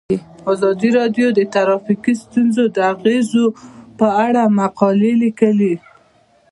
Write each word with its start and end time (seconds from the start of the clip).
ازادي 0.53 0.89
راډیو 0.99 1.27
د 1.33 1.39
ټرافیکي 1.53 2.13
ستونزې 2.23 2.65
د 2.75 2.77
اغیزو 2.93 3.45
په 3.99 4.07
اړه 4.25 4.43
مقالو 4.59 5.11
لیکلي. 5.23 5.73